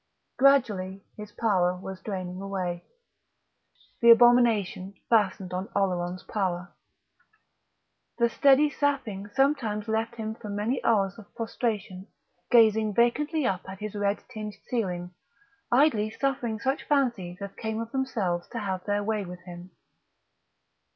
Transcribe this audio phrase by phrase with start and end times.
[0.39, 2.85] Gradually his power was draining away.
[4.01, 6.73] The Abomination fastened on Oleron's power.
[8.17, 12.07] The steady sapping sometimes left him for many hours of prostration
[12.49, 15.13] gazing vacantly up at his red tinged ceiling,
[15.71, 19.69] idly suffering such fancies as came of themselves to have their way with him.